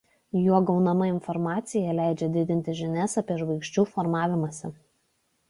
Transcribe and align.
Juo 0.43 0.59
gaunama 0.69 1.07
informacija 1.09 1.93
leidžia 1.99 2.31
didinti 2.39 2.75
žinias 2.81 3.15
apie 3.23 3.39
žvaigždžių 3.43 3.87
formavimąsi. 3.93 4.75